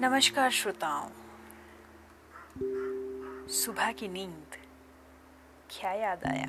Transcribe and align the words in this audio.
नमस्कार 0.00 0.50
श्रोताओं। 0.50 1.08
सुबह 3.48 3.92
की 3.92 4.08
नींद। 4.08 4.56
क्या 5.70 5.92
याद 5.92 6.24
आया? 6.24 6.48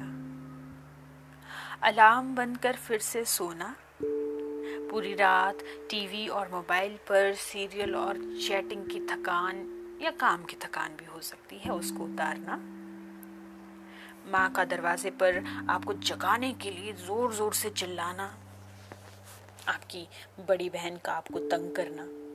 अलार्म 1.83 2.35
बंद 2.35 2.57
कर 2.57 2.75
फिर 2.75 2.99
से 2.99 3.25
सोना। 3.25 3.75
पूरी 4.91 5.13
रात 5.13 5.57
टीवी 5.89 6.27
और 6.27 6.49
मोबाइल 6.51 6.97
पर 7.09 7.33
सीरियल 7.33 7.95
और 7.95 8.17
चैटिंग 8.47 8.85
की 8.85 8.99
थकान 8.99 9.55
या 10.01 10.11
काम 10.11 10.43
की 10.43 10.55
थकान 10.55 10.95
भी 10.95 11.05
हो 11.05 11.21
सकती 11.21 11.57
है, 11.57 11.71
उसको 11.71 12.03
उतारना। 12.03 12.55
माँ 14.31 14.51
का 14.51 14.65
दरवाजे 14.65 15.09
पर 15.09 15.43
आपको 15.69 15.93
जगाने 15.93 16.53
के 16.53 16.71
लिए 16.71 16.93
ज़ोर 16.93 17.33
ज़ोर 17.33 17.53
से 17.53 17.69
चिल्लाना। 17.69 18.37
आपकी 19.67 20.07
बड़ी 20.47 20.69
बहन 20.69 20.97
का 20.97 21.13
आपको 21.13 21.39
तंग 21.39 21.75
करना। 21.75 22.30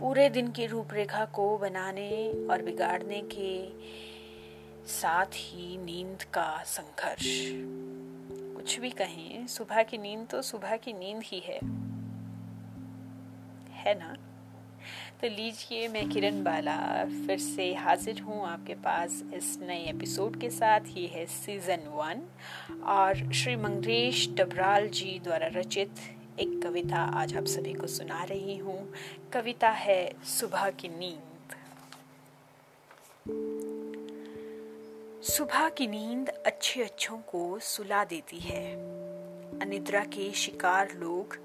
पूरे 0.00 0.28
दिन 0.28 0.50
की 0.50 0.66
रूपरेखा 0.66 1.24
को 1.24 1.58
बनाने 1.58 2.32
और 2.50 2.62
बिगाड़ने 2.62 3.22
के 3.34 3.68
साथ 4.88 5.26
ही 5.34 5.78
नींद 5.78 6.22
का 6.22 6.62
संघर्ष। 6.66 7.50
कुछ 8.56 8.78
भी 8.78 8.90
कहें, 8.90 9.46
सुबह 9.46 9.82
की 9.82 9.98
नींद 9.98 10.26
तो 10.26 10.42
सुबह 10.42 10.76
की 10.76 10.92
नींद 10.92 11.22
ही 11.24 11.38
है। 11.38 11.60
है 13.72 13.98
ना? 13.98 14.16
तो 15.20 15.28
लीजिए, 15.28 15.88
मैं 15.88 16.08
किरण 16.08 16.42
बाला 16.42 17.04
फिर 17.04 17.38
से 17.38 17.74
हाजिर 17.74 18.20
हूँ 18.20 18.46
आपके 18.46 18.74
पास 18.74 19.24
इस 19.34 19.58
नए 19.62 19.84
एपिसोड 19.84 20.40
के 20.40 20.50
साथ। 20.50 20.80
ये 20.80 21.06
है 21.06 21.26
सीज़न 21.26 21.80
वन 21.80 22.22
और 22.82 23.32
श्री 23.32 23.56
मंगेश 23.56 24.28
डबराल 24.28 24.88
जी 24.88 25.20
द्वारा 25.24 25.46
रचित 25.46 25.90
एक 26.40 26.62
कविता 26.64 26.96
आज 26.96 27.36
आप 27.36 27.44
सभी 27.44 27.74
को 27.74 27.86
सुना 27.86 28.24
रही 28.24 28.56
हूँ। 28.56 28.92
कविता 29.32 29.70
है 29.70 30.24
सुबह 30.24 30.70
की 30.70 30.88
नींद। 30.88 31.54
सुबह 35.22 35.68
की 35.68 35.86
नींद 35.86 36.28
अच्छे 36.28 36.82
अच्छों 36.82 37.18
को 37.18 37.58
सुला 37.58 38.04
देती 38.04 38.38
है। 38.38 38.74
अनिद्रा 39.60 40.04
के 40.04 40.32
शिकार 40.32 40.92
लोग 40.94 41.38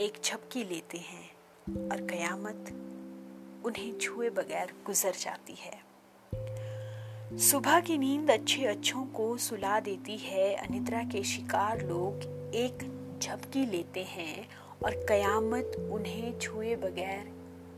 एक 0.00 0.12
झपकी 0.24 0.64
लेते 0.64 0.98
हैं 0.98 1.30
और 1.88 2.06
कयामत 2.06 2.64
उन्हें 3.66 3.98
छुए 3.98 4.30
बगैर 4.30 4.72
गुजर 4.86 5.12
जाती 5.12 5.54
है। 5.54 5.82
सुबह 7.38 7.80
की 7.80 7.98
नींद 7.98 8.30
अच्छे 8.30 8.64
अच्छों 8.64 9.06
को 9.06 9.36
सुला 9.36 9.80
देती 9.80 10.16
है। 10.16 10.54
अनिद्रा 10.54 11.02
के 11.02 11.24
शिकार 11.24 11.80
लोग 11.80 12.14
एक 12.54 12.97
झपकी 13.18 13.66
लेते 13.66 14.02
हैं 14.02 14.48
और 14.84 15.06
कयामत 15.08 15.72
उन्हें 15.92 16.38
छुए 16.38 16.76
बगैर 16.76 17.32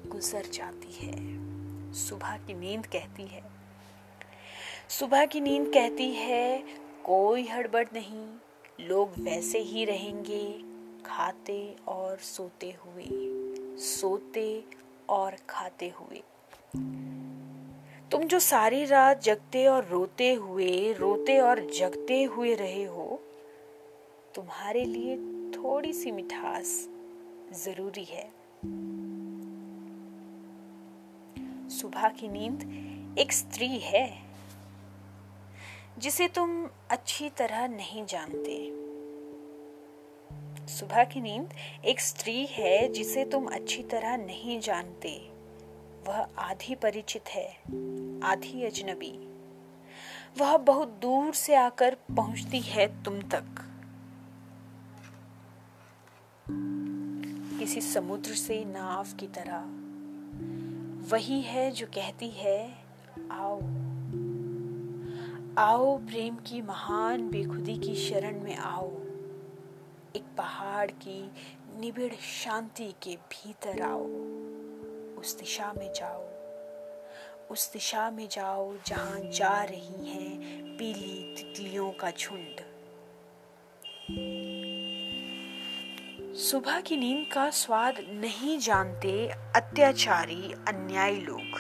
गुजर 0.08 0.46
जाती 0.52 0.92
है। 0.92 1.14
सुबह 1.92 2.36
की 2.36 2.54
नींद 2.54 2.86
कहती 2.86 3.26
है। 3.26 3.42
सुबह 4.88 5.26
की 5.26 5.40
नींद 5.40 5.66
कहती 5.74 6.10
है, 6.10 6.64
कोई 7.04 7.46
हड़बड़ 7.48 7.86
नहीं, 7.92 8.26
लोग 8.88 9.12
वैसे 9.18 9.58
ही 9.58 9.84
रहेंगे, 9.84 10.44
खाते 11.06 11.76
और 11.88 12.18
सोते 12.18 12.74
हुए, 12.84 13.06
सोते 13.78 14.64
और 15.08 15.36
खाते 15.48 15.88
हुए। 15.88 16.22
तुम 18.10 18.22
जो 18.22 18.38
सारी 18.38 18.84
रात 18.84 19.22
जगते 19.22 19.66
और 19.66 19.86
रोते 19.88 20.32
हुए, 20.34 20.92
रोते 20.92 21.38
और 21.38 21.60
जगते 21.70 22.22
हुए 22.22 22.54
रहे 22.54 22.84
हो 22.84 23.09
तुम्हारे 24.34 24.84
लिए 24.84 25.16
थोड़ी 25.50 25.92
सी 25.92 26.10
मिठास 26.10 26.88
ज़रूरी 27.52 28.04
है। 28.04 28.32
सुबह 31.68 32.08
की 32.08 32.28
नींद 32.28 32.62
एक 33.18 33.32
स्त्री 33.32 33.78
है, 33.78 34.22
जिसे 35.98 36.28
तुम 36.28 36.68
अच्छी 36.90 37.30
तरह 37.30 37.66
नहीं 37.68 38.06
जानते। 38.06 38.70
सुबह 40.66 41.04
की 41.04 41.20
नींद 41.20 41.54
एक 41.84 42.00
स्त्री 42.00 42.46
है, 42.46 42.88
जिसे 42.88 43.24
तुम 43.24 43.46
अच्छी 43.46 43.82
तरह 43.82 44.16
नहीं 44.16 44.60
जानते। 44.60 45.30
वह 46.06 46.28
आधी 46.38 46.74
परिचित 46.74 47.28
है, 47.28 47.48
आधी 48.24 48.64
अजनबी। 48.64 49.12
वह 50.38 50.56
बहुत 50.56 50.88
दूर 50.88 51.34
से 51.34 51.54
आकर 51.54 51.94
पहुँचती 52.16 52.60
है 52.60 53.02
तुम 53.02 53.20
तक। 53.22 53.66
किसी 57.60 57.80
समुद्र 57.80 58.30
से 58.30 58.64
नाव 58.64 59.04
की 59.04 59.26
तरह। 59.26 59.64
वही 61.10 61.40
है 61.40 61.70
जो 61.70 61.86
कहती 61.86 62.28
है, 62.28 62.74
आओ। 63.30 63.60
आओ, 65.58 65.98
प्रेम 65.98 66.34
की 66.34 66.62
महान 66.62 67.30
बेखुदी 67.30 67.78
की 67.78 67.94
शरण 67.94 68.42
में 68.42 68.56
आओ। 68.56 68.90
एक 70.16 70.24
पहाड़ 70.38 70.90
की 70.90 71.30
निबिड़ 71.80 72.14
शांति 72.14 72.94
के 73.02 73.16
भीतर 73.16 73.82
आओ। 73.82 74.06
उस 75.20 75.38
दिशा 75.38 75.72
में 75.72 75.92
जाओ। 75.92 76.22
उस 77.50 77.72
दिशा 77.72 78.10
में 78.10 78.28
जाओ 78.28 78.74
जहाँ 78.86 79.20
जा 79.20 79.62
रही 79.62 80.10
हैं 80.10 80.38
पीली 80.76 81.36
तितलियों 81.36 81.92
का 81.92 82.10
झुंड। 82.10 82.60
सुबह 86.40 86.80
की 86.80 86.96
नींद 86.96 87.32
का 87.32 87.50
स्वाद 87.50 87.94
नहीं 87.98 88.58
जानते 88.58 89.28
अत्याचारी, 89.56 90.52
अन्यायी 90.68 91.20
लोग। 91.20 91.58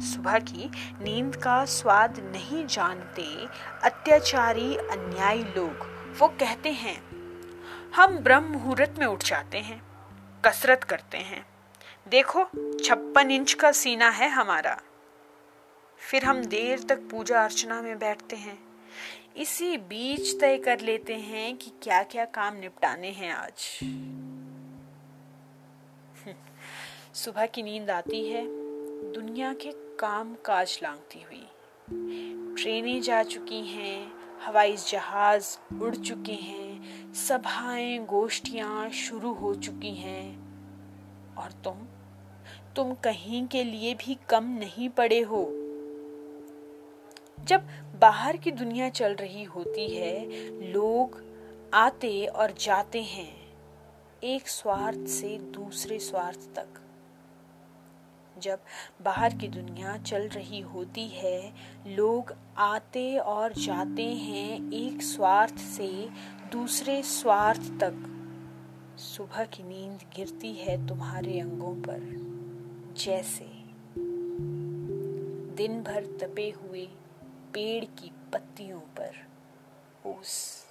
सुबह 0.00 0.38
की 0.38 0.70
नींद 1.04 1.36
का 1.36 1.64
स्वाद 1.64 2.20
नहीं 2.20 2.66
जानते 2.66 3.46
अत्याचारी, 3.82 4.76
अन्यायी 4.76 5.42
लोग। 5.42 5.86
वो 6.18 6.28
कहते 6.28 6.72
हैं, 6.72 7.02
हम 7.94 8.18
ब्रह्म 8.18 8.44
मुहूर्त 8.44 8.94
में 8.98 9.06
उठ 9.06 9.24
जाते 9.24 9.58
हैं, 9.58 9.82
कसरत 10.44 10.84
करते 10.84 11.18
हैं। 11.18 11.46
देखो, 12.08 12.44
छप्पन 12.84 13.30
इंच 13.30 13.52
का 13.52 13.72
सीना 13.72 14.10
है 14.10 14.28
हमारा। 14.28 14.80
फिर 16.10 16.24
हम 16.24 16.44
देर 16.44 16.82
तक 16.82 16.98
पूजा 16.98 17.44
अर्चना 17.44 17.82
में 17.82 17.98
बैठते 17.98 18.36
हैं। 18.36 18.67
इसी 19.36 19.76
बीच 19.76 20.40
तय 20.40 20.58
कर 20.58 20.80
लेते 20.80 21.14
हैं 21.14 21.56
कि 21.56 21.72
क्या 21.82 22.02
क्या 22.02 22.24
काम 22.24 22.56
निपटाने 22.56 23.10
हैं 23.10 23.32
आज। 23.32 23.80
सुबह 27.14 27.46
की 27.46 27.62
नींद 27.62 27.90
आती 27.90 28.28
है, 28.28 28.46
दुनिया 29.12 29.52
के 29.52 29.72
काम 29.74 30.34
काज 30.34 30.80
लांगती 30.82 31.22
हुई। 31.22 31.48
ट्रेनें 32.62 33.02
जा 33.02 33.22
चुकी 33.22 33.66
हैं, 33.66 34.12
हवाई 34.44 34.76
जहाज़ 34.76 35.58
उड़ 35.82 35.96
चुके 35.96 36.32
हैं, 36.32 36.68
सभाएँ, 37.14 37.98
गोष्ठियाँ 37.98 38.90
शुरू 38.90 39.32
हो 39.32 39.54
चुकी 39.54 39.94
हैं। 39.94 40.48
और 41.34 41.52
तुम? 41.52 41.86
तुम 42.76 42.94
कहीं 42.94 43.46
के 43.46 43.64
लिए 43.64 43.94
भी 43.94 44.18
कम 44.28 44.44
नहीं 44.44 44.88
पड़े 44.88 45.20
हो। 45.20 45.57
जब 47.48 47.68
बाहर 48.00 48.36
की 48.36 48.50
दुनिया 48.50 48.88
चल 48.88 49.14
रही 49.14 49.44
होती 49.44 49.88
है, 49.88 50.28
लोग 50.72 51.22
आते 51.74 52.26
और 52.26 52.52
जाते 52.52 53.02
हैं 53.02 53.52
एक 54.24 54.48
स्वार्थ 54.48 55.06
से 55.08 55.38
दूसरे 55.38 55.98
स्वार्थ 55.98 56.38
तक। 56.38 56.68
जब 58.42 58.58
बाहर 59.02 59.34
की 59.34 59.48
दुनिया 59.48 59.96
चल 59.96 60.28
रही 60.28 60.60
होती 60.60 61.08
है, 61.08 61.52
लोग 61.86 62.34
आते 62.58 63.18
और 63.18 63.52
जाते 63.52 64.06
हैं 64.06 64.72
एक 64.72 65.02
स्वार्थ 65.02 65.56
से 65.56 66.08
दूसरे 66.52 67.02
स्वार्थ 67.02 67.60
तक। 67.60 68.04
सुबह 68.98 69.44
की 69.44 69.62
नींद 69.62 70.00
गिरती 70.16 70.52
है 70.52 70.86
तुम्हारे 70.86 71.40
अंगों 71.40 71.74
पर, 71.74 72.00
जैसे 72.96 73.50
दिन 75.54 75.82
भर 75.82 76.04
तपे 76.20 76.50
हुए 76.50 76.88
पेड़ 77.54 77.84
की 77.84 78.12
पत्तियों 78.32 78.80
पर। 78.80 79.26
ओस 80.06 80.64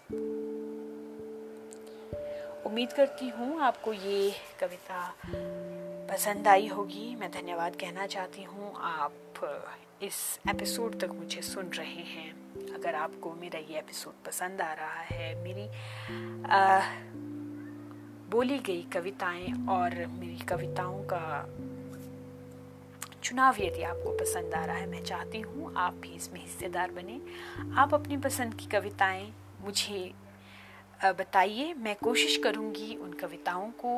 उम्मीद 2.65 2.93
करती 2.93 3.29
हूँ 3.29 3.61
आपको 3.61 3.93
ये 3.93 4.31
कविता 4.59 5.15
पसंद 6.11 6.47
आई 6.47 6.67
होगी। 6.67 7.15
मैं 7.15 7.31
धन्यवाद 7.31 7.75
कहना 7.75 8.07
चाहती 8.07 8.43
हूँ। 8.43 8.73
आप 8.77 9.13
इस 10.01 10.39
एपिसोड 10.49 10.99
तक 10.99 11.09
मुझे 11.09 11.41
सुन 11.41 11.65
रहे 11.65 12.03
हैं। 12.13 12.31
अगर 12.73 12.95
आपको 12.95 13.33
मेरा 13.33 13.59
ये 13.59 13.77
एपिसोड 13.77 14.13
पसंद 14.25 14.61
आ 14.61 14.73
रहा 14.73 15.01
है 15.01 15.43
मेरी 15.43 15.67
आ, 16.43 16.79
बोली 18.29 18.59
गई 18.59 18.83
कविताएँ 18.83 19.67
और 19.67 20.05
मेरी 20.05 20.37
कविताओं 20.37 21.03
का 21.03 21.45
चुनाव 23.27 23.55
यदि 23.59 23.81
आपको 23.83 24.11
पसंद 24.11 24.53
आ 24.53 24.63
रहा 24.65 24.75
है, 24.75 24.85
मैं 24.87 25.03
चाहती 25.03 25.39
हूँ 25.39 25.73
आप 25.77 25.93
भी 25.93 26.09
इसमें 26.09 26.39
हिस्सेदार 26.41 26.91
बने। 26.91 27.19
आप 27.75 27.93
अपनी 27.93 28.17
पसंद 28.17 28.53
की 28.53 28.65
कविताएँ 28.65 29.33
मुझे 29.61 30.13
बताइए। 31.03 31.73
मैं 31.73 31.95
कोशिश 31.95 32.37
करूँगी 32.37 32.95
उन 32.95 33.11
कविताओं 33.13 33.69
को 33.71 33.91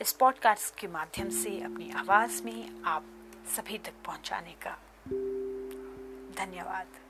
इस 0.00 0.12
पॉडकास्ट 0.12 0.80
के 0.80 0.86
माध्यम 0.86 1.28
से 1.28 1.60
अपनी 1.60 1.90
आवाज़ 1.90 2.42
में 2.42 2.82
आप 2.84 3.04
सभी 3.56 3.78
तक 3.78 4.02
पहुँचाने 4.06 4.54
का। 4.66 4.76
धन्यवाद। 6.40 7.01